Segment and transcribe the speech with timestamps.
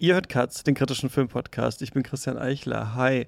[0.00, 1.82] Ihr hört Katz, den kritischen Filmpodcast.
[1.82, 2.94] Ich bin Christian Eichler.
[2.94, 3.26] Hi.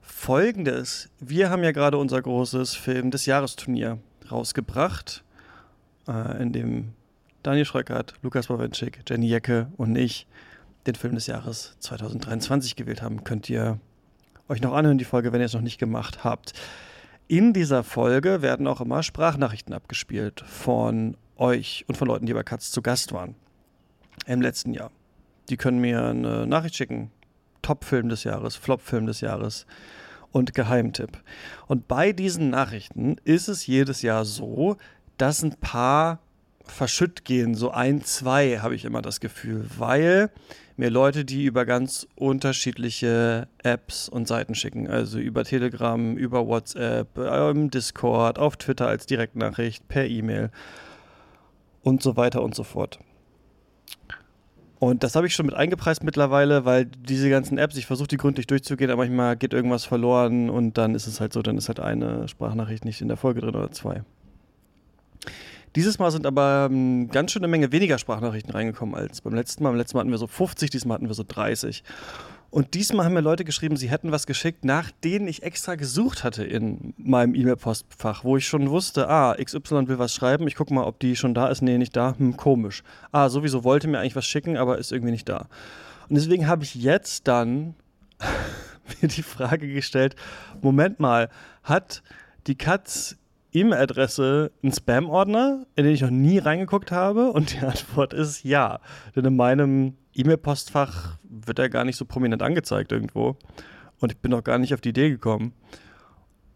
[0.00, 3.98] Folgendes: Wir haben ja gerade unser großes Film des Jahresturnier
[4.32, 5.22] rausgebracht,
[6.08, 6.94] äh, in dem
[7.42, 10.26] Daniel Schröckert, Lukas Bawenschik, Jenny Jecke und ich
[10.86, 13.22] den Film des Jahres 2023 gewählt haben.
[13.22, 13.78] Könnt ihr
[14.48, 16.54] euch noch anhören, die Folge, wenn ihr es noch nicht gemacht habt.
[17.26, 22.44] In dieser Folge werden auch immer Sprachnachrichten abgespielt von euch und von Leuten, die bei
[22.44, 23.34] Katz zu Gast waren
[24.24, 24.90] im letzten Jahr.
[25.50, 27.10] Die können mir eine Nachricht schicken.
[27.62, 29.66] Top-Film des Jahres, Flop-Film des Jahres
[30.30, 31.18] und Geheimtipp.
[31.66, 34.76] Und bei diesen Nachrichten ist es jedes Jahr so,
[35.16, 36.20] dass ein paar
[36.64, 37.54] verschütt gehen.
[37.54, 40.30] So ein, zwei habe ich immer das Gefühl, weil
[40.76, 47.18] mir Leute, die über ganz unterschiedliche Apps und Seiten schicken, also über Telegram, über WhatsApp,
[47.18, 50.50] im Discord, auf Twitter als Direktnachricht, per E-Mail
[51.82, 53.00] und so weiter und so fort.
[54.80, 58.16] Und das habe ich schon mit eingepreist mittlerweile, weil diese ganzen Apps, ich versuche die
[58.16, 61.68] gründlich durchzugehen, aber manchmal geht irgendwas verloren und dann ist es halt so, dann ist
[61.68, 64.02] halt eine Sprachnachricht nicht in der Folge drin oder zwei.
[65.74, 69.62] Dieses Mal sind aber ähm, ganz schön eine Menge weniger Sprachnachrichten reingekommen als beim letzten
[69.62, 69.70] Mal.
[69.70, 71.82] Beim letzten Mal hatten wir so 50, diesmal hatten wir so 30.
[72.50, 76.24] Und diesmal haben mir Leute geschrieben, sie hätten was geschickt, nach denen ich extra gesucht
[76.24, 80.72] hatte in meinem E-Mail-Postfach, wo ich schon wusste, ah, XY will was schreiben, ich gucke
[80.72, 81.60] mal, ob die schon da ist.
[81.60, 82.14] Nee, nicht da.
[82.16, 82.82] Hm, komisch.
[83.12, 85.48] Ah, sowieso wollte mir eigentlich was schicken, aber ist irgendwie nicht da.
[86.08, 87.74] Und deswegen habe ich jetzt dann
[89.02, 90.16] mir die Frage gestellt,
[90.62, 91.28] Moment mal,
[91.62, 92.02] hat
[92.46, 93.18] die Katz
[93.52, 97.32] E-Mail-Adresse einen Spam-Ordner, in den ich noch nie reingeguckt habe?
[97.32, 98.80] Und die Antwort ist ja.
[99.16, 103.36] Denn in meinem E-Mail-Postfach wird er gar nicht so prominent angezeigt irgendwo.
[104.00, 105.52] Und ich bin auch gar nicht auf die Idee gekommen.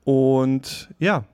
[0.04, 1.24] Und ja,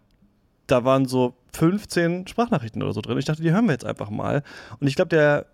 [0.66, 3.18] da waren so 15 Sprachnachrichten oder so drin.
[3.18, 4.42] Ich dachte, die hören wir jetzt einfach mal.
[4.80, 5.46] Und ich glaube, der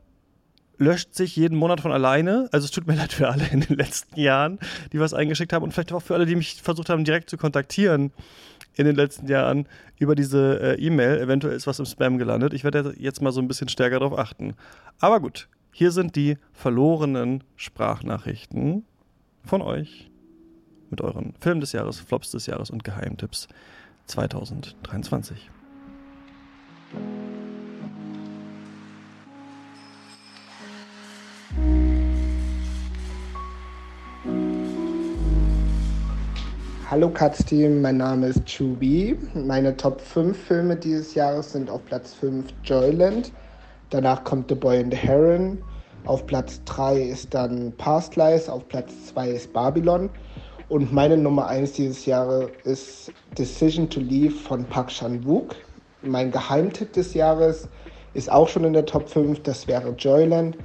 [0.76, 2.48] löscht sich jeden Monat von alleine.
[2.52, 4.58] Also es tut mir leid für alle in den letzten Jahren,
[4.92, 7.36] die was eingeschickt haben und vielleicht auch für alle, die mich versucht haben, direkt zu
[7.36, 8.12] kontaktieren
[8.74, 11.20] in den letzten Jahren über diese äh, E-Mail.
[11.20, 12.54] Eventuell ist was im Spam gelandet.
[12.54, 14.54] Ich werde jetzt mal so ein bisschen stärker darauf achten.
[14.98, 18.84] Aber gut, hier sind die verlorenen Sprachnachrichten
[19.44, 20.08] von euch
[20.88, 23.48] mit euren Film des Jahres, Flops des Jahres und Geheimtipps
[24.06, 25.50] 2023.
[36.88, 39.18] Hallo Katz-Team, mein Name ist Chubi.
[39.34, 43.32] Meine Top 5 Filme dieses Jahres sind auf Platz 5 Joyland,
[43.90, 45.62] Danach kommt The Boy and the Heron.
[46.06, 48.48] Auf Platz 3 ist dann Past Lives.
[48.48, 50.10] Auf Platz 2 ist Babylon.
[50.68, 55.54] Und meine Nummer 1 dieses Jahres ist Decision to Leave von Park Chan-wook.
[56.02, 57.68] Mein Geheimtipp des Jahres
[58.14, 59.42] ist auch schon in der Top 5.
[59.42, 60.56] Das wäre Joyland.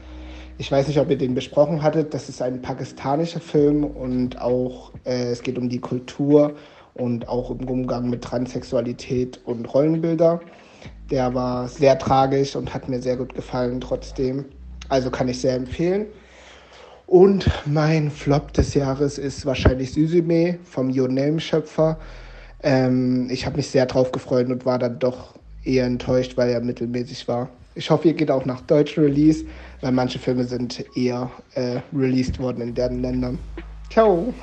[0.57, 2.13] Ich weiß nicht, ob ihr den besprochen hattet.
[2.13, 6.53] Das ist ein pakistanischer Film und auch äh, es geht um die Kultur
[6.96, 10.41] und auch im Umgang mit Transsexualität und Rollenbilder.
[11.12, 14.46] Der war sehr tragisch und hat mir sehr gut gefallen trotzdem.
[14.90, 16.08] Also kann ich sehr empfehlen.
[17.08, 21.98] Und mein Flop des Jahres ist wahrscheinlich Suzume vom Your Name-Schöpfer.
[22.62, 25.34] Ähm, ich habe mich sehr drauf gefreut und war dann doch
[25.64, 27.50] eher enttäuscht, weil er mittelmäßig war.
[27.74, 29.46] Ich hoffe, ihr geht auch nach deutschen Release,
[29.81, 33.40] weil manche Filme sind eher äh, released worden in deren Ländern.
[33.90, 34.34] Ciao!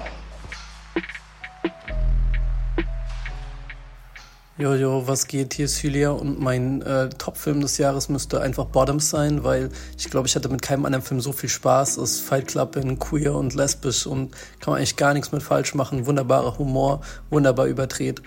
[4.59, 5.53] Jojo, was geht?
[5.53, 9.69] Hier ist Hylia und mein äh, Top-Film des Jahres müsste einfach Bottoms sein, weil
[9.99, 11.99] ich glaube, ich hatte mit keinem anderen Film so viel Spaß.
[11.99, 15.43] Es ist Fight Club in queer und lesbisch und kann man eigentlich gar nichts mit
[15.43, 16.07] falsch machen.
[16.07, 18.23] Wunderbarer Humor, wunderbar überdreht.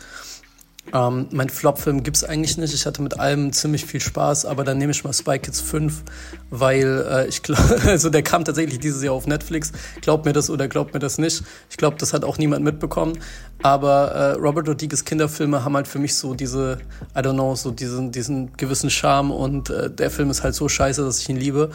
[0.94, 2.74] Ähm, mein Flop-Film gibt's eigentlich nicht.
[2.74, 6.04] Ich hatte mit allem ziemlich viel Spaß, aber dann nehme ich mal Spy Kids 5,
[6.50, 9.72] weil äh, ich glaube, also der kam tatsächlich dieses Jahr auf Netflix.
[10.02, 11.44] Glaubt mir das oder glaubt mir das nicht.
[11.70, 13.20] Ich glaube, das hat auch niemand mitbekommen.
[13.62, 16.80] Aber äh, Robert Rodriguez Kinderfilme haben halt für mich so diese,
[17.16, 20.70] I don't know, so diesen, diesen gewissen Charme und äh, der Film ist halt so
[20.70, 21.72] scheiße, dass ich ihn liebe.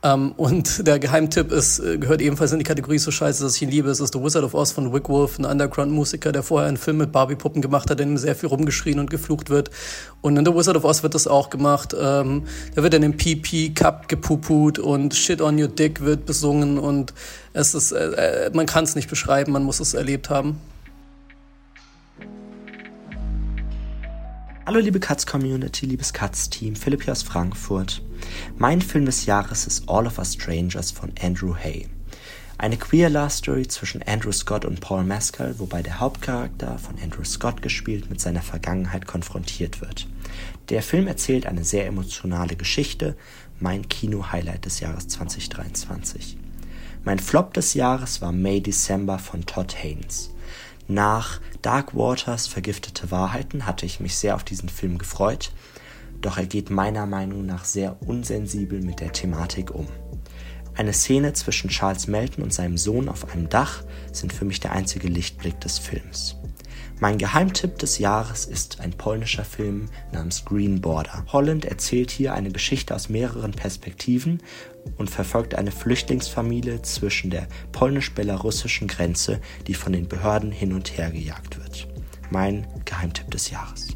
[0.00, 3.62] Ähm, und der Geheimtipp ist, äh, gehört ebenfalls in die Kategorie so scheiße, dass ich
[3.62, 3.90] ihn liebe.
[3.90, 6.98] Es ist The Wizard of Oz von Wick Wolf, ein Underground-Musiker, der vorher einen Film
[6.98, 9.70] mit Barbie-Puppen gemacht hat, in dem sehr viel rumgeschrien und geflucht wird.
[10.20, 11.96] Und in The Wizard of Oz wird das auch gemacht.
[12.00, 12.44] Ähm,
[12.76, 17.12] da wird in dem PP Cup gepuput und Shit on Your Dick wird besungen und
[17.52, 20.60] es ist, äh, äh man kann es nicht beschreiben, man muss es erlebt haben.
[24.68, 28.02] Hallo liebe Katz-Community, liebes Katz-Team, Philipp hier aus Frankfurt.
[28.58, 31.88] Mein Film des Jahres ist All of Us Strangers von Andrew Hay.
[32.58, 37.24] Eine queer Love Story zwischen Andrew Scott und Paul Mescal, wobei der Hauptcharakter von Andrew
[37.24, 40.06] Scott gespielt mit seiner Vergangenheit konfrontiert wird.
[40.68, 43.16] Der Film erzählt eine sehr emotionale Geschichte,
[43.60, 46.36] mein Kino-Highlight des Jahres 2023.
[47.04, 50.28] Mein Flop des Jahres war May December von Todd Haynes.
[50.90, 55.52] Nach Dark Waters Vergiftete Wahrheiten hatte ich mich sehr auf diesen Film gefreut,
[56.22, 59.86] doch er geht meiner Meinung nach sehr unsensibel mit der Thematik um.
[60.74, 63.82] Eine Szene zwischen Charles Melton und seinem Sohn auf einem Dach
[64.12, 66.36] sind für mich der einzige Lichtblick des Films.
[67.00, 71.24] Mein Geheimtipp des Jahres ist ein polnischer Film namens Green Border.
[71.28, 74.42] Holland erzählt hier eine Geschichte aus mehreren Perspektiven
[74.96, 81.12] und verfolgt eine Flüchtlingsfamilie zwischen der polnisch-belarussischen Grenze, die von den Behörden hin und her
[81.12, 81.86] gejagt wird.
[82.30, 83.94] Mein Geheimtipp des Jahres.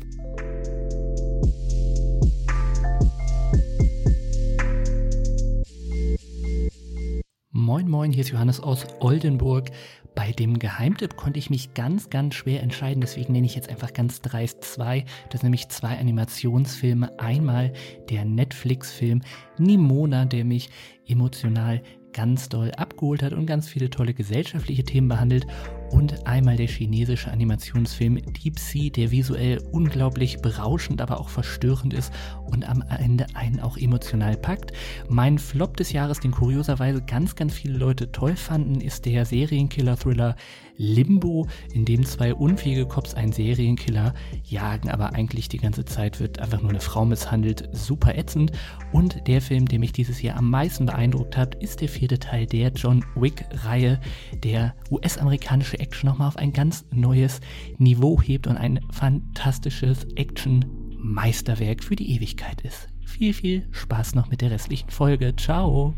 [7.73, 9.71] Moin Moin, hier ist Johannes aus Oldenburg.
[10.15, 13.95] Bei dem Geheimtipp konnte ich mich ganz, ganz schwer entscheiden, deswegen nenne ich jetzt einfach
[13.95, 15.07] ganz dreist zwei.
[15.31, 17.19] Das sind nämlich zwei Animationsfilme.
[17.19, 17.73] Einmal
[18.11, 19.23] der Netflix-Film
[19.57, 20.69] Nimona, der mich
[21.09, 21.83] emotional
[22.13, 25.47] ganz doll abgeholt hat und ganz viele tolle gesellschaftliche Themen behandelt
[25.93, 32.13] und einmal der chinesische Animationsfilm Deep Sea, der visuell unglaublich berauschend, aber auch verstörend ist
[32.47, 34.73] und am Ende einen auch emotional packt.
[35.09, 40.35] Mein Flop des Jahres, den kurioserweise ganz, ganz viele Leute toll fanden, ist der Serienkiller-Thriller
[40.77, 46.39] Limbo, in dem zwei unfähige Cops einen Serienkiller jagen, aber eigentlich die ganze Zeit wird
[46.39, 47.69] einfach nur eine Frau misshandelt.
[47.73, 48.53] Super ätzend.
[48.91, 52.47] Und der Film, der mich dieses Jahr am meisten beeindruckt hat, ist der vierte Teil
[52.47, 54.01] der John Wick-Reihe,
[54.43, 57.41] der US-amerikanische Action nochmal auf ein ganz neues
[57.77, 62.89] Niveau hebt und ein fantastisches Action-Meisterwerk für die Ewigkeit ist.
[63.05, 65.35] Viel, viel Spaß noch mit der restlichen Folge.
[65.37, 65.95] Ciao!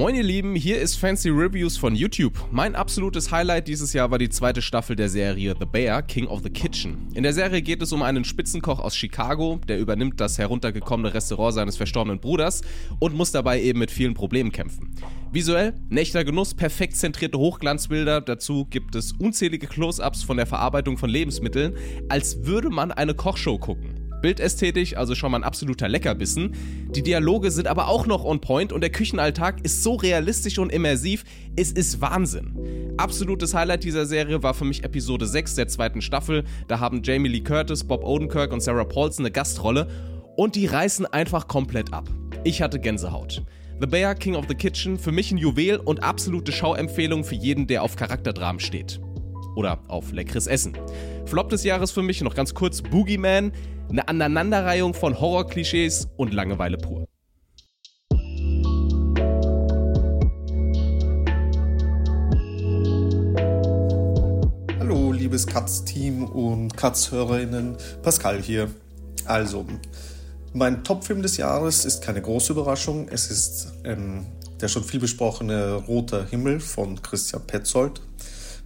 [0.00, 2.32] Moin ihr Lieben, hier ist Fancy Reviews von YouTube.
[2.50, 6.40] Mein absolutes Highlight dieses Jahr war die zweite Staffel der Serie The Bear, King of
[6.42, 7.08] the Kitchen.
[7.12, 11.52] In der Serie geht es um einen Spitzenkoch aus Chicago, der übernimmt das heruntergekommene Restaurant
[11.52, 12.62] seines verstorbenen Bruders
[12.98, 14.96] und muss dabei eben mit vielen Problemen kämpfen.
[15.32, 21.10] Visuell, nächter Genuss, perfekt zentrierte Hochglanzbilder, dazu gibt es unzählige Close-ups von der Verarbeitung von
[21.10, 21.76] Lebensmitteln,
[22.08, 23.99] als würde man eine Kochshow gucken.
[24.20, 26.54] Bildästhetisch also schon mal ein absoluter Leckerbissen.
[26.94, 30.70] Die Dialoge sind aber auch noch on point und der Küchenalltag ist so realistisch und
[30.70, 31.24] immersiv,
[31.56, 32.94] es ist Wahnsinn.
[32.96, 36.44] Absolutes Highlight dieser Serie war für mich Episode 6 der zweiten Staffel.
[36.68, 39.88] Da haben Jamie Lee Curtis, Bob Odenkirk und Sarah Paulson eine Gastrolle
[40.36, 42.08] und die reißen einfach komplett ab.
[42.44, 43.42] Ich hatte Gänsehaut.
[43.80, 47.66] The Bear King of the Kitchen, für mich ein Juwel und absolute Schauempfehlung für jeden,
[47.66, 49.00] der auf Charakterdramen steht.
[49.60, 50.72] Oder auf leckeres Essen.
[51.26, 53.52] Flop des Jahres für mich noch ganz kurz Boogeyman.
[53.90, 57.04] Eine Aneinanderreihung von Horrorklischees und Langeweile pur.
[64.78, 67.76] Hallo, liebes Katz-Team und Katz-Hörerinnen.
[68.00, 68.70] Pascal hier.
[69.26, 69.66] Also,
[70.54, 73.08] mein Top-Film des Jahres ist keine große Überraschung.
[73.10, 74.24] Es ist ähm,
[74.62, 78.00] der schon viel besprochene Roter Himmel von Christian Petzold.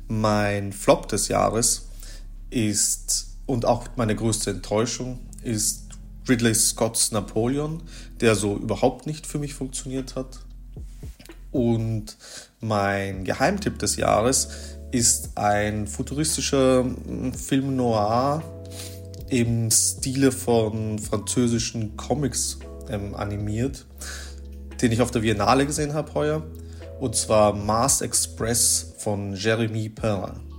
[0.09, 1.89] Mein Flop des Jahres
[2.51, 5.85] ist und auch meine größte Enttäuschung ist
[6.29, 7.83] Ridley Scott's Napoleon,
[8.21, 10.41] der so überhaupt nicht für mich funktioniert hat.
[11.51, 12.17] Und
[12.61, 14.49] mein Geheimtipp des Jahres
[14.91, 18.43] ist ein futuristischer hm, Film noir
[19.29, 22.59] im Stile von französischen Comics
[22.89, 23.87] ähm, animiert,
[24.81, 26.43] den ich auf der Biennale gesehen habe heuer.
[27.01, 30.55] Und zwar Mars Express von Jeremy Perrin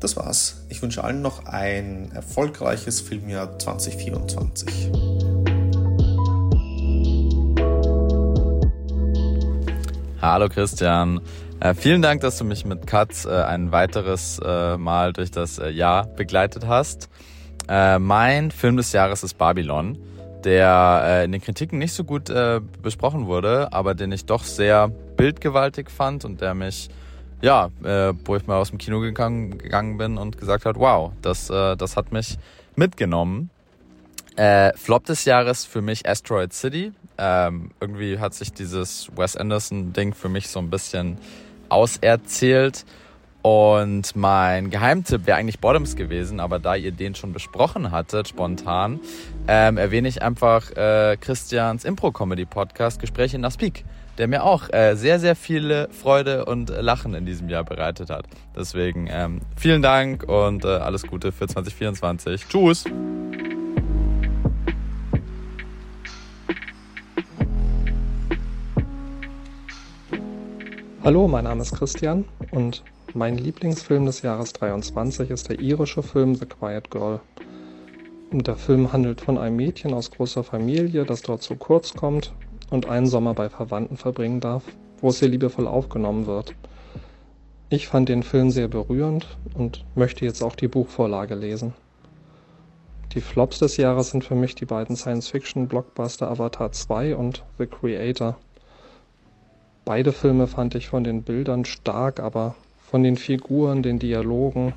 [0.00, 0.64] das war's.
[0.68, 4.92] Ich wünsche allen noch ein erfolgreiches Filmjahr 2024.
[10.20, 11.20] Hallo Christian.
[11.60, 15.58] Äh, vielen Dank, dass du mich mit Katz äh, ein weiteres äh, Mal durch das
[15.58, 17.08] äh, Jahr begleitet hast.
[17.68, 19.98] Äh, mein Film des Jahres ist Babylon,
[20.44, 22.30] der äh, in den Kritiken nicht so gut
[22.82, 26.90] besprochen wurde, aber den ich doch sehr bildgewaltig fand und der mich
[27.42, 31.12] ja, äh, wo ich mal aus dem Kino gegangen, gegangen bin und gesagt hat, wow,
[31.22, 32.38] das, äh, das hat mich
[32.74, 33.50] mitgenommen.
[34.36, 36.92] Äh, Flop des Jahres für mich Asteroid City.
[37.18, 41.18] Ähm, irgendwie hat sich dieses Wes Anderson-Ding für mich so ein bisschen
[41.68, 42.84] auserzählt.
[43.42, 48.98] Und mein Geheimtipp wäre eigentlich Bottoms gewesen, aber da ihr den schon besprochen hattet, spontan,
[49.46, 53.84] ähm, erwähne ich einfach äh, Christians Impro-Comedy-Podcast Gespräche in der Speak
[54.18, 58.26] der mir auch äh, sehr, sehr viele Freude und Lachen in diesem Jahr bereitet hat.
[58.54, 62.46] Deswegen ähm, vielen Dank und äh, alles Gute für 2024.
[62.48, 62.84] Tschüss!
[71.04, 72.82] Hallo, mein Name ist Christian und
[73.14, 77.20] mein Lieblingsfilm des Jahres 23 ist der irische Film The Quiet Girl.
[78.32, 82.32] Der Film handelt von einem Mädchen aus großer Familie, das dort zu kurz kommt
[82.70, 84.64] und einen Sommer bei Verwandten verbringen darf,
[85.00, 86.54] wo es ihr liebevoll aufgenommen wird.
[87.68, 91.74] Ich fand den Film sehr berührend und möchte jetzt auch die Buchvorlage lesen.
[93.12, 98.36] Die Flops des Jahres sind für mich die beiden Science-Fiction-Blockbuster Avatar 2 und The Creator.
[99.84, 102.54] Beide Filme fand ich von den Bildern stark, aber
[102.90, 104.74] von den Figuren, den Dialogen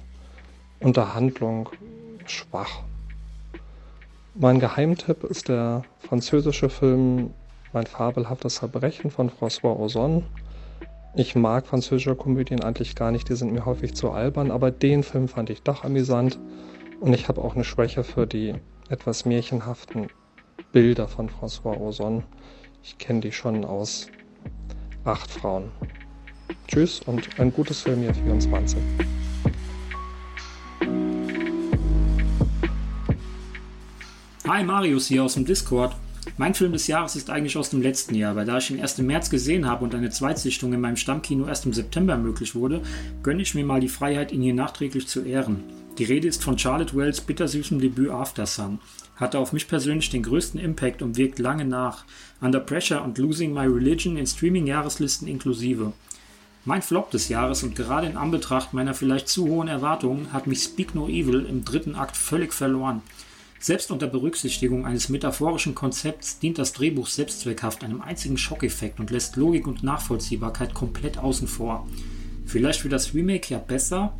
[0.79, 1.69] und der Handlung
[2.25, 2.83] schwach.
[4.35, 7.31] Mein Geheimtipp ist der französische Film
[7.71, 10.23] Mein fabelhaftes Verbrechen von François Ozon.
[11.13, 15.03] Ich mag französische Komödien eigentlich gar nicht, die sind mir häufig zu albern, aber den
[15.03, 16.39] Film fand ich doch amüsant
[16.99, 18.55] und ich habe auch eine Schwäche für die
[18.89, 20.07] etwas märchenhaften
[20.71, 22.23] Bilder von François Ozon.
[22.81, 24.07] Ich kenne die schon aus
[25.05, 25.71] Acht Frauen.
[26.67, 28.79] Tschüss und ein gutes Filmjahr 24.
[34.47, 35.95] Hi, Marius hier aus dem Discord.
[36.39, 38.97] Mein Film des Jahres ist eigentlich aus dem letzten Jahr, weil da ich ihn erst
[38.97, 42.81] im März gesehen habe und eine Zweitsichtung in meinem Stammkino erst im September möglich wurde,
[43.23, 45.65] gönne ich mir mal die Freiheit, ihn hier nachträglich zu ehren.
[45.97, 48.79] Die Rede ist von Charlotte Wells bittersüßem Debüt After Sun.
[49.17, 52.05] Hatte auf mich persönlich den größten Impact und wirkt lange nach.
[52.39, 55.91] Under Pressure und Losing My Religion in Streaming-Jahreslisten inklusive.
[56.63, 60.63] Mein Flop des Jahres und gerade in Anbetracht meiner vielleicht zu hohen Erwartungen hat mich
[60.63, 63.01] Speak No Evil im dritten Akt völlig verloren.
[63.61, 69.35] Selbst unter Berücksichtigung eines metaphorischen Konzepts dient das Drehbuch selbstzweckhaft einem einzigen Schockeffekt und lässt
[69.35, 71.85] Logik und Nachvollziehbarkeit komplett außen vor.
[72.45, 74.17] Vielleicht wird das Remake ja besser.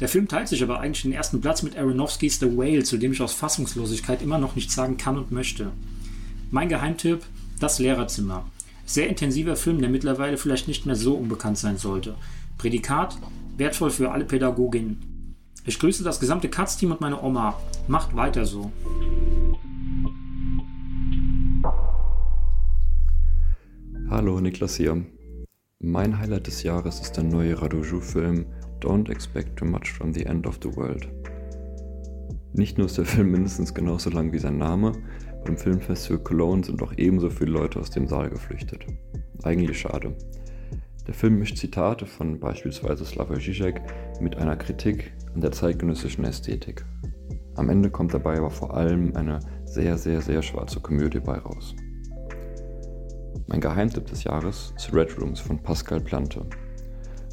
[0.00, 3.12] Der Film teilt sich aber eigentlich den ersten Platz mit Aronofskys The Whale, zu dem
[3.12, 5.72] ich aus Fassungslosigkeit immer noch nichts sagen kann und möchte.
[6.50, 7.20] Mein Geheimtipp:
[7.60, 8.50] Das Lehrerzimmer.
[8.86, 12.14] Sehr intensiver Film, der mittlerweile vielleicht nicht mehr so unbekannt sein sollte.
[12.56, 13.18] Prädikat:
[13.58, 15.09] wertvoll für alle Pädagoginnen.
[15.66, 17.60] Ich grüße das gesamte Katz-Team und meine Oma.
[17.86, 18.72] Macht weiter so.
[24.08, 25.04] Hallo, Niklas hier.
[25.78, 28.46] Mein Highlight des Jahres ist der neue Radoujou-Film
[28.80, 31.08] Don't Expect Too Much from the End of the World.
[32.54, 34.92] Nicht nur ist der Film mindestens genauso lang wie sein Name,
[35.44, 38.86] beim Filmfestival Cologne sind auch ebenso viele Leute aus dem Saal geflüchtet.
[39.42, 40.16] Eigentlich schade.
[41.10, 43.82] Der Film mischt Zitate von beispielsweise Slavoj Žižek
[44.20, 46.84] mit einer Kritik an der zeitgenössischen Ästhetik.
[47.56, 51.74] Am Ende kommt dabei aber vor allem eine sehr, sehr, sehr schwarze Komödie bei raus.
[53.48, 56.46] Mein Geheimtipp des Jahres ist Red Rooms von Pascal Plante.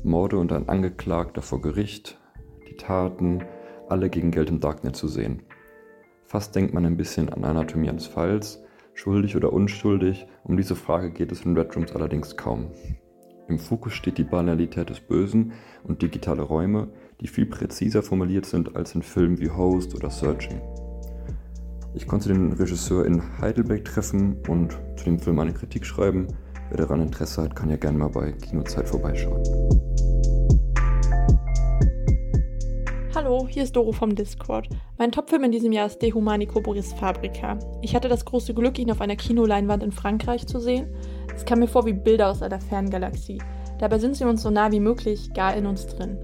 [0.04, 2.20] Morde und ein Angeklagter vor Gericht,
[2.68, 3.44] die Taten,
[3.90, 5.44] alle gegen Geld im Darknet zu sehen.
[6.26, 8.60] Fast denkt man ein bisschen an Anatomie eines Falls,
[8.96, 12.72] schuldig oder unschuldig, um diese Frage geht es in Red Rooms allerdings kaum.
[13.48, 16.90] Im Fokus steht die Banalität des Bösen und digitale Räume,
[17.22, 20.62] die viel präziser formuliert sind als in Filmen wie Host oder Searching.
[21.94, 26.28] Ich konnte den Regisseur in Heidelberg treffen und zu dem Film eine Kritik schreiben.
[26.70, 29.87] Wer daran Interesse hat, kann ja gerne mal bei Kinozeit vorbeischauen.
[33.28, 34.70] Hallo, hier ist Doro vom Discord.
[34.98, 37.60] Mein Topfilm in diesem Jahr ist De Humanico Boris Fabrica.
[37.82, 40.88] Ich hatte das große Glück, ihn auf einer Kinoleinwand in Frankreich zu sehen.
[41.36, 43.42] Es kam mir vor wie Bilder aus einer fernen Galaxie.
[43.80, 46.18] Dabei sind sie uns so nah wie möglich, gar in uns drin.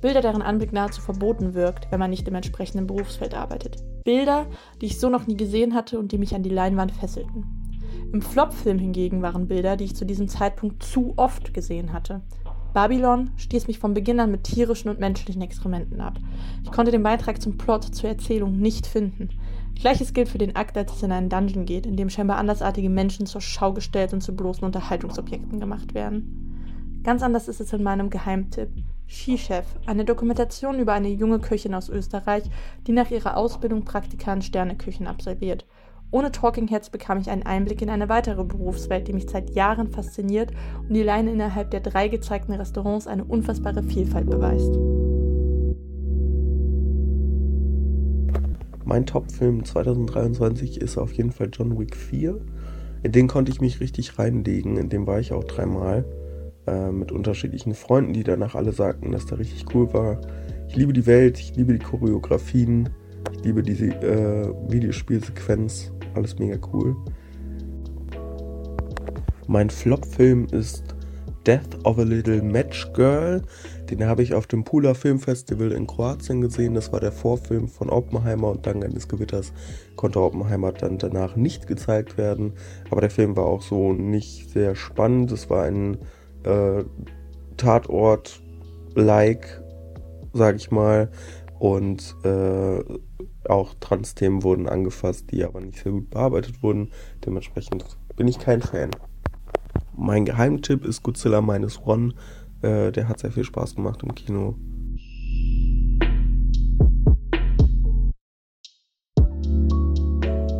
[0.00, 3.78] Bilder, deren Anblick nahezu verboten wirkt, wenn man nicht im entsprechenden Berufsfeld arbeitet.
[4.04, 4.46] Bilder,
[4.80, 7.64] die ich so noch nie gesehen hatte und die mich an die Leinwand fesselten.
[8.12, 12.22] Im Flop-Film hingegen waren Bilder, die ich zu diesem Zeitpunkt zu oft gesehen hatte.
[12.74, 16.18] Babylon stieß mich von Beginn an mit tierischen und menschlichen Experimenten ab.
[16.64, 19.30] Ich konnte den Beitrag zum Plot, zur Erzählung nicht finden.
[19.76, 22.90] Gleiches gilt für den Akt, als es in einen Dungeon geht, in dem scheinbar andersartige
[22.90, 27.00] Menschen zur Schau gestellt und zu bloßen Unterhaltungsobjekten gemacht werden.
[27.04, 28.70] Ganz anders ist es in meinem Geheimtipp.
[29.06, 32.44] Skchef, eine Dokumentation über eine junge Köchin aus Österreich,
[32.86, 35.64] die nach ihrer Ausbildung Praktika in Sterneküchen absolviert.
[36.14, 39.88] Ohne Talking Heads bekam ich einen Einblick in eine weitere Berufswelt, die mich seit Jahren
[39.88, 40.52] fasziniert
[40.88, 44.72] und die allein innerhalb der drei gezeigten Restaurants eine unfassbare Vielfalt beweist.
[48.84, 52.40] Mein Top-Film 2023 ist auf jeden Fall John Wick 4.
[53.02, 56.04] In den konnte ich mich richtig reinlegen, in dem war ich auch dreimal
[56.68, 60.20] äh, mit unterschiedlichen Freunden, die danach alle sagten, dass der richtig cool war.
[60.68, 62.88] Ich liebe die Welt, ich liebe die Choreografien,
[63.32, 66.96] ich liebe diese äh, Videospielsequenz, alles mega cool.
[69.46, 70.94] Mein Flop-Film ist
[71.46, 73.42] Death of a Little Match Girl.
[73.90, 76.72] Den habe ich auf dem Pula Film Festival in Kroatien gesehen.
[76.74, 79.52] Das war der Vorfilm von Oppenheimer und dank eines Gewitters
[79.96, 82.54] konnte Oppenheimer dann danach nicht gezeigt werden.
[82.90, 85.30] Aber der Film war auch so nicht sehr spannend.
[85.32, 85.98] Es war ein
[86.44, 86.84] äh,
[87.58, 89.62] Tatort-like,
[90.32, 91.10] sag ich mal.
[91.58, 92.78] Und äh,
[93.48, 96.90] Auch Trans-Themen wurden angefasst, die aber nicht sehr gut bearbeitet wurden.
[97.24, 97.84] Dementsprechend
[98.16, 98.90] bin ich kein Fan.
[99.96, 102.14] Mein Geheimtipp ist Godzilla Minus One.
[102.62, 104.56] Äh, der hat sehr viel Spaß gemacht im Kino.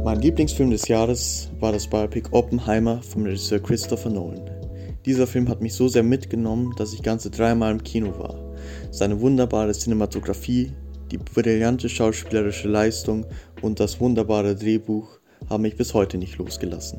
[0.05, 4.51] Mein Lieblingsfilm des Jahres war das Biopic Oppenheimer vom Regisseur Christopher Nolan.
[5.07, 8.55] Dieser Film hat mich so sehr mitgenommen, dass ich ganze dreimal im Kino war.
[8.91, 10.73] Seine wunderbare Cinematografie,
[11.15, 13.25] die brillante schauspielerische Leistung
[13.63, 16.99] und das wunderbare Drehbuch haben mich bis heute nicht losgelassen.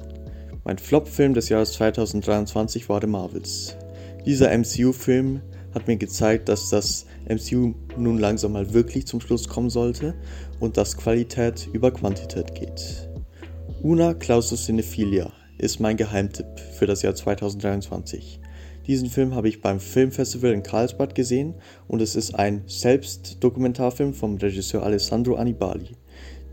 [0.63, 3.75] Mein Flop-Film des Jahres 2023 war The Marvels.
[4.25, 5.41] Dieser MCU-Film
[5.73, 10.15] hat mir gezeigt, dass das MCU nun langsam mal wirklich zum Schluss kommen sollte
[10.61, 13.09] und dass Qualität über Quantität geht.
[13.83, 18.39] Una Clausus Cinephilia ist mein Geheimtipp für das Jahr 2023.
[18.87, 21.55] Diesen Film habe ich beim Filmfestival in Karlsbad gesehen
[21.87, 25.89] und es ist ein Selbstdokumentarfilm vom Regisseur Alessandro Annibali.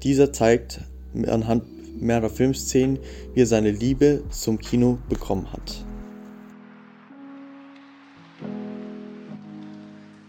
[0.02, 0.80] Dieser zeigt
[1.26, 1.64] anhand
[2.00, 2.98] mehrerer Filmszenen,
[3.34, 5.84] wie er seine Liebe zum Kino bekommen hat.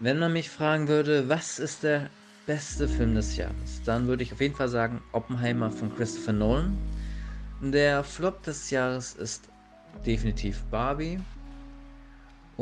[0.02, 2.10] Wenn man mich fragen würde, was ist der
[2.46, 6.78] beste Film des Jahres, dann würde ich auf jeden Fall sagen Oppenheimer von Christopher Nolan.
[7.62, 9.48] Der Flop des Jahres ist
[10.06, 11.20] definitiv Barbie.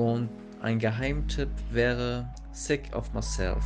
[0.02, 0.30] Und
[0.64, 3.64] ein Geheimtipp wäre Sick of Myself.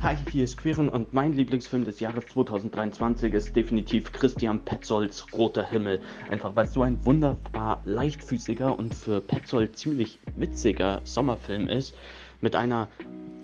[0.00, 5.68] Hi, hier ist Quirin und mein Lieblingsfilm des Jahres 2023 ist definitiv Christian Petzolds Roter
[5.68, 6.00] Himmel.
[6.30, 11.94] Einfach weil es so ein wunderbar leichtfüßiger und für Petzold ziemlich witziger Sommerfilm ist,
[12.40, 12.88] mit einer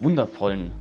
[0.00, 0.72] wundervollen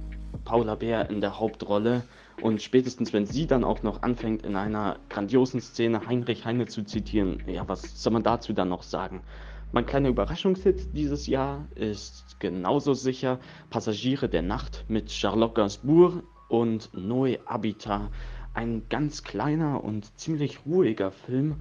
[0.46, 2.03] Paula Bär in der Hauptrolle.
[2.41, 6.84] Und spätestens, wenn sie dann auch noch anfängt, in einer grandiosen Szene Heinrich Heine zu
[6.84, 9.22] zitieren, ja, was soll man dazu dann noch sagen?
[9.72, 13.39] Mein kleiner Überraschungshit dieses Jahr ist genauso sicher
[13.70, 18.10] Passagiere der Nacht mit Charlotte Gainsbourg und Noé Habitat.
[18.53, 21.58] Ein ganz kleiner und ziemlich ruhiger Film,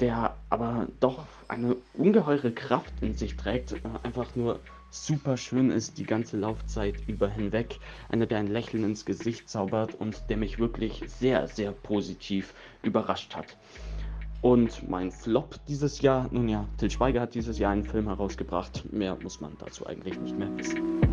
[0.00, 3.74] der aber doch eine ungeheure Kraft in sich trägt.
[4.02, 7.78] Einfach nur super schön ist die ganze Laufzeit über hinweg.
[8.08, 13.34] Einer, der ein Lächeln ins Gesicht zaubert und der mich wirklich sehr, sehr positiv überrascht
[13.34, 13.56] hat.
[14.42, 18.90] Und mein Flop dieses Jahr, nun ja, Till Schweiger hat dieses Jahr einen Film herausgebracht.
[18.90, 21.09] Mehr muss man dazu eigentlich nicht mehr wissen.